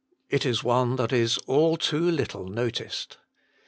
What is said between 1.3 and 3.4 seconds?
all too little noticed.